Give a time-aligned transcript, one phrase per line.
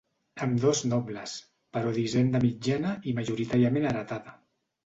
[0.45, 1.35] Ambdós nobles,
[1.77, 4.39] però d'hisenda mitjana i majoritàriament heretada.